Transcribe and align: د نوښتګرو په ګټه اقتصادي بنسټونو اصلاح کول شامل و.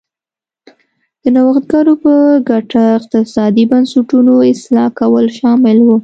د 1.21 1.23
نوښتګرو 1.35 1.93
په 2.03 2.13
ګټه 2.49 2.81
اقتصادي 2.97 3.63
بنسټونو 3.71 4.33
اصلاح 4.53 4.89
کول 4.99 5.25
شامل 5.39 5.77
و. 5.83 5.89